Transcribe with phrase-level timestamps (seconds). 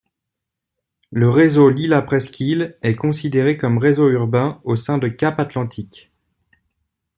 [1.11, 6.11] Le réseau Lila Presqu'île est considéré comme réseau urbain au sein de Cap Atlantique.